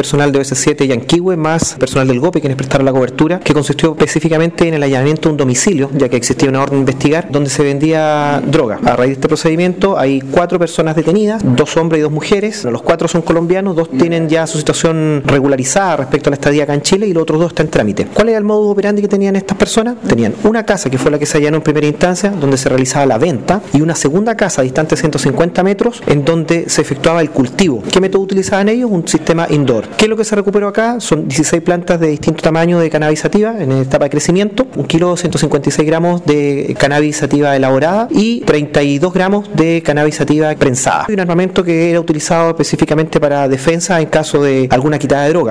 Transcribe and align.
personal 0.00 0.32
de 0.32 0.40
OS7 0.40 0.86
Yanquiwe 0.86 1.36
más 1.36 1.74
personal 1.74 2.08
del 2.08 2.20
GOPE 2.20 2.40
quienes 2.40 2.56
prestaron 2.56 2.86
la 2.86 2.92
cobertura, 2.92 3.38
que 3.38 3.52
consistió 3.52 3.90
específicamente 3.90 4.66
en 4.66 4.72
el 4.72 4.82
allanamiento 4.82 5.28
de 5.28 5.32
un 5.32 5.36
domicilio, 5.36 5.90
ya 5.92 6.08
que 6.08 6.16
existía 6.16 6.48
una 6.48 6.62
orden 6.62 6.76
de 6.76 6.90
investigar, 6.90 7.30
donde 7.30 7.50
se 7.50 7.62
vendía 7.62 8.42
droga. 8.46 8.80
A 8.82 8.96
raíz 8.96 9.10
de 9.10 9.14
este 9.16 9.28
procedimiento 9.28 9.98
hay 9.98 10.22
cuatro 10.22 10.58
personas 10.58 10.96
detenidas, 10.96 11.42
dos 11.44 11.76
hombres 11.76 11.98
y 11.98 12.02
dos 12.02 12.12
mujeres. 12.12 12.64
Los 12.64 12.80
cuatro 12.80 13.08
son 13.08 13.20
colombianos, 13.20 13.76
dos 13.76 13.90
tienen 13.90 14.26
ya 14.30 14.46
su 14.46 14.56
situación 14.56 15.22
regularizada 15.26 15.98
respecto 15.98 16.30
a 16.30 16.30
la 16.30 16.36
estadía 16.36 16.62
acá 16.62 16.72
en 16.72 16.80
Chile 16.80 17.06
y 17.06 17.12
los 17.12 17.24
otros 17.24 17.38
dos 17.38 17.48
están 17.48 17.66
en 17.66 17.70
trámite. 17.70 18.06
¿Cuál 18.06 18.30
era 18.30 18.38
el 18.38 18.44
modus 18.44 18.72
operandi 18.72 19.02
que 19.02 19.08
tenían 19.08 19.36
estas 19.36 19.58
personas? 19.58 19.96
Tenían 20.08 20.32
una 20.44 20.64
casa 20.64 20.88
que 20.88 20.96
fue 20.96 21.10
la 21.10 21.18
que 21.18 21.26
se 21.26 21.36
allanó 21.36 21.58
en 21.58 21.62
primera 21.62 21.86
instancia, 21.86 22.30
donde 22.30 22.56
se 22.56 22.70
realizaba 22.70 23.04
la 23.04 23.18
venta, 23.18 23.60
y 23.74 23.82
una 23.82 23.94
segunda 23.94 24.34
casa 24.34 24.62
distante 24.62 24.96
150 24.96 25.62
metros, 25.62 26.02
en 26.06 26.24
donde 26.24 26.70
se 26.70 26.80
efectuaba 26.80 27.20
el 27.20 27.28
cultivo. 27.28 27.82
¿Qué 27.92 28.00
método 28.00 28.22
utilizaban 28.22 28.70
ellos? 28.70 28.90
Un 28.90 29.06
sistema 29.06 29.46
indoor. 29.50 29.89
¿Qué 29.96 30.06
es 30.06 30.08
lo 30.08 30.16
que 30.16 30.24
se 30.24 30.34
recuperó 30.34 30.68
acá? 30.68 31.00
Son 31.00 31.28
16 31.28 31.62
plantas 31.62 32.00
de 32.00 32.08
distinto 32.08 32.42
tamaño 32.42 32.78
de 32.78 32.88
cannabis 32.90 33.20
sativa 33.20 33.54
en 33.58 33.72
etapa 33.72 34.04
de 34.04 34.10
crecimiento, 34.10 34.66
un 34.76 34.84
kilo 34.84 35.16
156 35.16 35.86
gramos 35.86 36.24
de 36.24 36.74
cannabis 36.78 37.16
sativa 37.16 37.54
elaborada 37.54 38.08
y 38.10 38.40
32 38.40 39.12
gramos 39.12 39.50
de 39.54 39.82
cannabis 39.82 40.16
sativa 40.16 40.54
prensada. 40.54 41.06
Un 41.08 41.20
armamento 41.20 41.62
que 41.62 41.90
era 41.90 42.00
utilizado 42.00 42.50
específicamente 42.50 43.20
para 43.20 43.48
defensa 43.48 44.00
en 44.00 44.08
caso 44.08 44.42
de 44.42 44.68
alguna 44.70 44.98
quitada 44.98 45.24
de 45.24 45.30
droga. 45.30 45.48